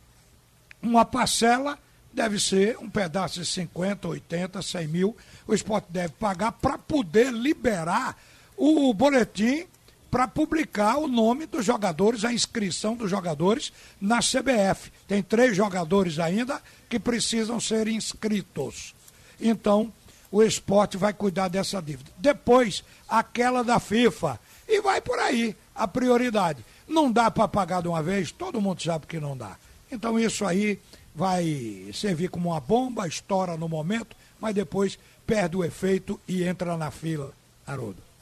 [0.81, 1.77] uma parcela
[2.11, 5.17] deve ser um pedaço de 50, 80, 100 mil.
[5.47, 8.17] O esporte deve pagar para poder liberar
[8.55, 9.65] o boletim
[10.13, 14.91] para publicar o nome dos jogadores, a inscrição dos jogadores na CBF.
[15.07, 18.93] Tem três jogadores ainda que precisam ser inscritos.
[19.41, 19.91] Então,
[20.31, 22.11] o esporte vai cuidar dessa dívida.
[22.15, 24.39] Depois, aquela da FIFA.
[24.67, 26.63] E vai por aí a prioridade.
[26.87, 29.57] Não dá para pagar de uma vez, todo mundo sabe que não dá.
[29.91, 30.79] Então, isso aí
[31.15, 36.77] vai servir como uma bomba, estoura no momento, mas depois perde o efeito e entra
[36.77, 37.33] na fila,
[37.65, 38.12] Haroldo.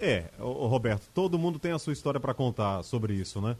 [0.00, 3.56] É, o Roberto, todo mundo tem a sua história para contar sobre isso, né?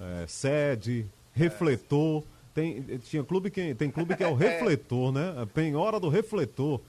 [0.00, 2.24] É, sede, refletor.
[2.54, 5.46] Tem, tinha clube que, tem clube que é o refletor, né?
[5.54, 6.80] Penhora do refletor.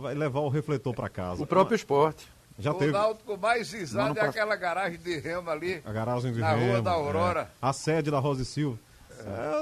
[0.00, 1.42] Vai levar o refletor para casa.
[1.42, 2.30] O próprio esporte.
[2.58, 2.92] Já o teve.
[2.92, 5.82] Náutico mais zizado é aquela garagem de remo ali.
[5.84, 7.40] A garagem de Na Rua Remo, da Aurora.
[7.40, 7.46] é.
[7.60, 8.78] A sede da Rosa e Silva.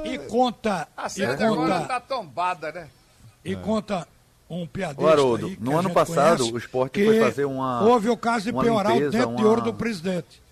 [0.05, 0.89] E conta.
[0.97, 2.89] A e sede agora conta, tá tombada, né?
[3.45, 4.07] e conta
[4.51, 5.03] um piadista.
[5.03, 7.83] Ô, Haroldo, aí, no ano passado, conhece, o esporte que foi fazer uma.
[7.85, 10.43] Houve o caso de piorar limpeza, o de uma- ouro do presidente.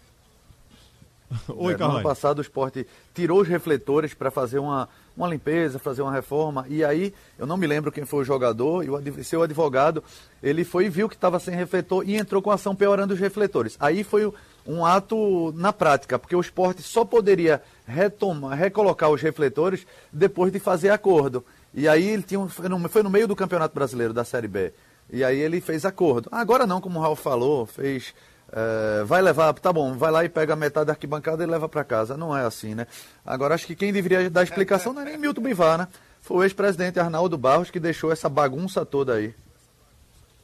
[1.49, 5.79] Oi, É, no ano passado o esporte tirou os refletores para fazer uma, uma limpeza,
[5.79, 6.65] fazer uma reforma.
[6.71, 10.03] E aí, eu não me lembro quem foi o jogador, e o adv- seu advogado,
[10.43, 13.21] ele foi e viu que estava sem refletor e entrou com a ação piorando os
[13.21, 13.77] refletores.
[13.79, 14.33] Aí foi
[14.67, 20.59] um ato na prática, porque o esporte só poderia retomar, recolocar os refletores depois de
[20.59, 21.45] fazer acordo.
[21.79, 24.73] E aí ele tinha um, foi no- meio do Campeonato Brasileiro da Série B.
[25.11, 26.29] E aí ele fez acordo.
[26.33, 28.13] Agora não, como o Ralf falou, fez.
[28.53, 31.85] eh, vai levar, tá bom, vai lá e pega metade da arquibancada e leva para
[31.85, 32.17] casa.
[32.17, 32.87] Não é assim, né?
[33.25, 35.89] Agora acho que quem deveria dar explicação não é nem Milton Bivar, né?
[36.21, 39.35] Foi o ex-presidente Arnaldo Barros que deixou essa bagunça toda aí.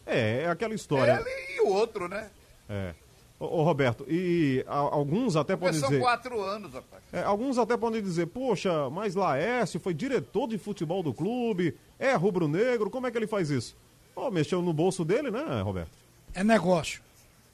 [0.07, 1.21] É, é aquela história.
[1.21, 2.29] Ele e o outro, né?
[2.69, 2.93] É.
[3.45, 6.01] Ô, Roberto, e a- alguns até Porque podem são dizer.
[6.01, 7.03] quatro anos, rapaz.
[7.13, 12.13] É, alguns até podem dizer, poxa, mas Laércio foi diretor de futebol do clube, é
[12.15, 13.77] rubro-negro, como é que ele faz isso?
[14.15, 15.91] Pô, mexeu no bolso dele, né, Roberto?
[16.35, 17.03] É negócio.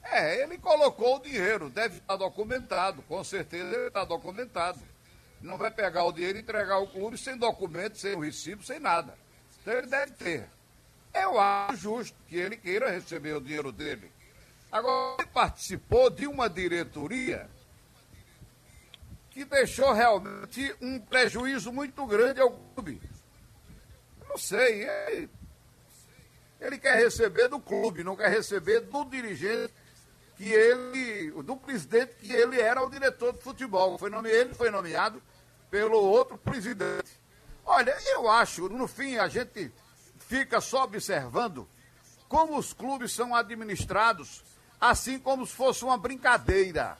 [0.03, 4.79] É, ele colocou o dinheiro, deve estar documentado, com certeza ele está documentado.
[5.41, 8.79] Não vai pegar o dinheiro e entregar ao clube sem documento, sem o recibo, sem
[8.79, 9.13] nada.
[9.61, 10.47] Então ele deve ter.
[11.13, 14.11] Eu acho justo que ele queira receber o dinheiro dele.
[14.71, 17.49] Agora, ele participou de uma diretoria
[19.29, 23.01] que deixou realmente um prejuízo muito grande ao clube.
[24.21, 25.29] Eu Não sei, ele,
[26.59, 29.73] ele quer receber do clube, não quer receber do dirigente
[30.37, 33.97] que ele, do presidente que ele era o diretor de futebol.
[33.97, 35.21] Foi nome, ele foi nomeado
[35.69, 37.11] pelo outro presidente.
[37.65, 39.71] Olha, eu acho, no fim, a gente
[40.19, 41.67] fica só observando
[42.27, 44.43] como os clubes são administrados,
[44.81, 46.97] assim como se fosse uma brincadeira.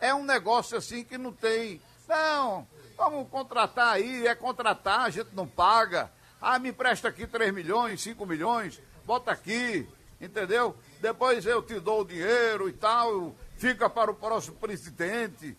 [0.00, 1.80] É um negócio assim que não tem.
[2.08, 6.10] Não, vamos contratar aí, é contratar, a gente não paga.
[6.42, 9.88] Ah, me empresta aqui 3 milhões, 5 milhões, bota aqui,
[10.20, 10.76] entendeu?
[11.00, 15.56] Depois eu te dou o dinheiro e tal, fica para o próximo presidente.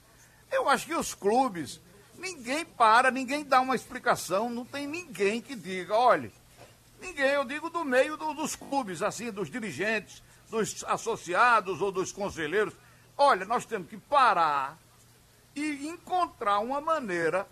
[0.51, 1.81] Eu acho que os clubes,
[2.19, 6.31] ninguém para, ninguém dá uma explicação, não tem ninguém que diga, olha,
[7.01, 12.11] ninguém, eu digo do meio do- dos clubes, assim, dos dirigentes, dos associados ou dos
[12.11, 12.73] conselheiros.
[13.17, 14.77] Olha, nós temos que parar
[15.55, 17.47] e encontrar uma maneira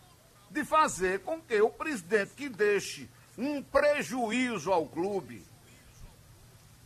[0.49, 5.43] de fazer com que o presidente que deixe um prejuízo ao clube,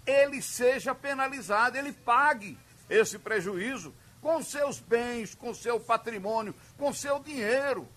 [0.05, 2.57] ele seja penalizado, ele pague
[2.89, 7.87] esse prejuízo com seus bens, com seu patrimônio, com seu dinheiro.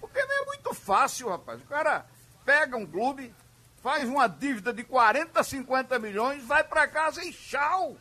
[0.00, 1.60] Porque não é muito fácil, rapaz.
[1.60, 2.06] O cara
[2.44, 3.34] pega um clube,
[3.82, 7.96] faz uma dívida de 40, 50 milhões, vai para casa e tchau.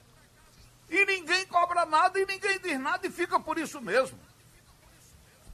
[0.89, 4.17] E ninguém cobra nada e ninguém diz nada e fica por isso mesmo.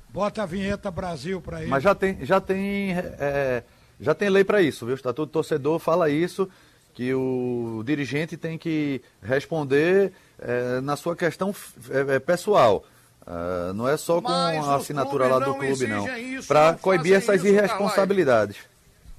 [0.09, 1.69] Bota a vinheta Brasil para ele.
[1.69, 3.63] Mas já tem, já tem, é,
[3.99, 4.93] já tem lei para isso, viu?
[4.93, 6.49] O Estatuto do Torcedor fala isso,
[6.93, 11.53] que o dirigente tem que responder é, na sua questão
[11.89, 12.85] é, é, pessoal.
[13.27, 16.05] Ah, não é só com Mas a assinatura lá do clube, não.
[16.47, 18.57] Para coibir essas irresponsabilidades.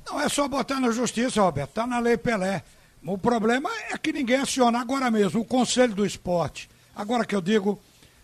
[0.07, 1.73] Não é só botar na justiça, Roberto.
[1.73, 2.63] Tá na lei Pelé.
[3.05, 5.41] O problema é que ninguém aciona agora mesmo.
[5.41, 6.69] O Conselho do Esporte.
[6.95, 7.81] Agora que eu digo,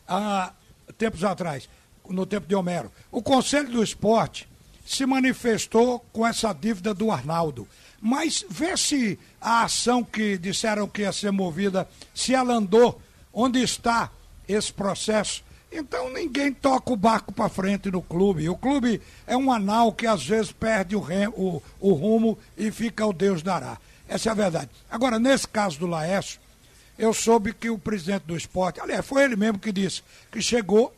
[0.08, 0.52] há
[0.96, 1.68] tempos atrás,
[2.08, 4.48] no tempo de Homero, o Conselho do Esporte
[4.86, 7.68] se manifestou com essa dívida do Arnaldo.
[8.00, 13.00] Mas vê se a ação que disseram que ia ser movida, se ela andou,
[13.32, 14.10] onde está
[14.48, 15.44] esse processo.
[15.72, 18.48] Então ninguém toca o barco para frente no clube.
[18.48, 22.70] O clube é um anal que às vezes perde o, rem- o- o rumo e
[22.70, 23.78] fica o Deus dará.
[24.06, 24.68] Essa é a verdade.
[24.90, 26.38] Agora, nesse caso do Laércio,
[26.98, 30.94] eu soube que o presidente do esporte, aliás, foi ele mesmo que disse, que chegou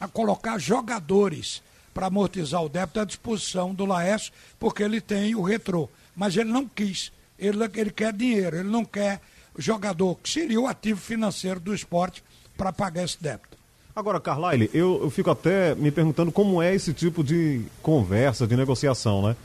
[0.00, 1.62] a colocar jogadores
[1.94, 5.88] para amortizar o débito à disposição do Laércio, porque ele tem o retrô.
[6.16, 7.12] Mas ele não quis.
[7.38, 9.20] Ele, ele quer dinheiro, ele não quer
[9.56, 12.24] jogador que seria o ativo financeiro do esporte
[12.56, 13.56] para pagar esse débito.
[13.94, 18.56] Agora, Carlyle, eu, eu fico até me perguntando como é esse tipo de conversa, de
[18.56, 19.36] negociação, né?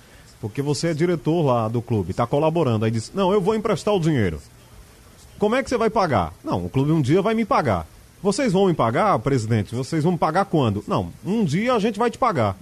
[0.41, 3.93] Porque você é diretor lá do clube, está colaborando, aí diz, não, eu vou emprestar
[3.93, 4.41] o dinheiro.
[5.37, 6.33] Como é que você vai pagar?
[6.43, 7.85] Não, o clube um dia vai me pagar.
[8.23, 9.75] Vocês vão me pagar, presidente?
[9.75, 10.83] Vocês vão me pagar quando?
[10.87, 12.57] Não, um dia a gente vai te pagar.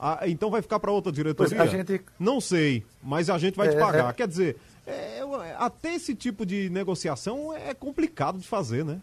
[0.00, 1.56] Ah, então vai ficar para outra diretoria?
[1.56, 2.00] Pois a gente...
[2.18, 4.10] Não sei, mas a gente vai É, te pagar.
[4.10, 4.12] é.
[4.12, 5.20] Quer dizer, é,
[5.58, 8.98] até esse tipo de negociação é complicado de fazer, né?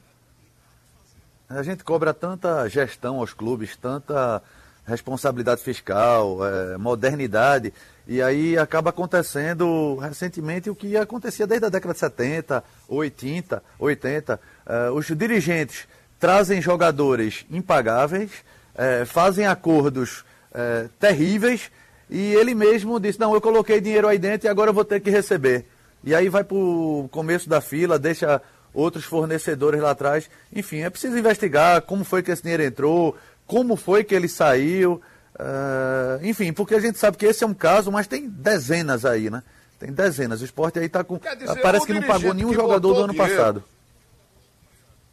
[1.56, 4.42] A gente cobra tanta gestão aos clubes, tanta
[4.88, 7.72] responsabilidade fiscal, eh, modernidade,
[8.08, 14.40] e aí acaba acontecendo recentemente o que acontecia desde a década de 70, 80, 80.
[14.66, 15.88] Eh, os dirigentes
[16.20, 18.32] trazem jogadores impagáveis,
[18.76, 21.70] eh, fazem acordos eh, terríveis,
[22.10, 25.00] e ele mesmo disse, não, eu coloquei dinheiro aí dentro e agora eu vou ter
[25.00, 25.66] que receber.
[26.04, 28.42] E aí vai para o começo da fila, deixa
[28.74, 30.30] outros fornecedores lá atrás.
[30.54, 33.16] Enfim, é preciso investigar como foi que esse dinheiro entrou,
[33.46, 35.02] como foi que ele saiu.
[35.40, 39.30] eh, enfim, porque a gente sabe que esse é um caso, mas tem dezenas aí,
[39.30, 39.42] né?
[39.80, 40.42] Tem dezenas.
[40.42, 41.18] O esporte aí tá com.
[41.18, 43.64] Dizer, parece que não pagou nenhum jogador do ano dinheiro- passado.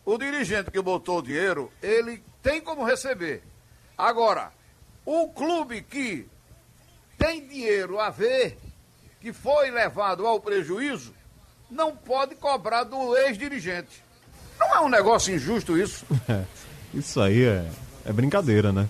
[0.04, 3.42] O dirigente que botou o dinheiro, ele tem como receber.
[3.96, 4.50] Agora,
[5.04, 6.26] o clube que
[7.18, 8.56] tem dinheiro a ver,
[9.20, 11.14] que foi levado ao prejuízo,
[11.70, 14.02] não pode cobrar do ex-dirigente.
[14.58, 16.04] Não é um negócio injusto isso?
[16.28, 16.42] É,
[16.92, 17.64] isso aí é,
[18.04, 18.88] é brincadeira, né?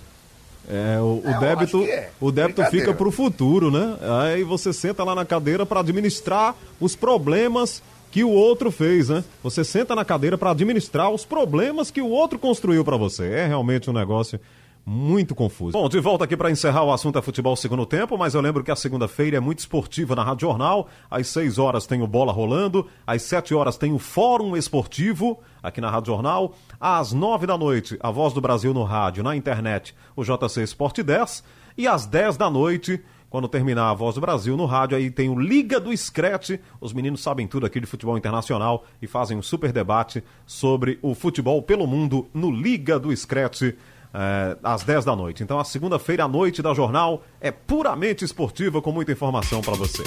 [0.69, 2.11] É, o, É, débito, é.
[2.21, 3.97] o débito fica para o futuro, né?
[4.23, 9.25] Aí você senta lá na cadeira para administrar os problemas que o outro fez, né?
[9.43, 13.27] Você senta na cadeira para administrar os problemas que o outro construiu para você.
[13.31, 14.41] É realmente um negócio
[14.85, 15.73] muito confuso.
[15.73, 18.65] Bom, de volta aqui para encerrar o assunto é futebol segundo tempo, mas eu lembro
[18.65, 20.89] que a segunda-feira é muito esportiva na Rádio Jornal.
[21.11, 25.81] Às 6 horas tem o Bola Rolando, às 7 horas tem o Fórum Esportivo aqui
[25.81, 29.95] na Rádio Jornal, às 9 da noite, a Voz do Brasil no rádio, na internet,
[30.17, 31.45] o JC Esporte 10,
[31.77, 35.29] e às 10 da noite, quando terminar a Voz do Brasil no rádio, aí tem
[35.29, 36.61] o Liga do Screte.
[36.81, 41.15] Os meninos sabem tudo aqui de futebol internacional e fazem um super debate sobre o
[41.15, 43.79] futebol pelo mundo no Liga do Screte.
[44.13, 45.43] Eh, às 10 da noite.
[45.43, 50.03] Então, a segunda-feira à noite da jornal é puramente esportiva, com muita informação para você.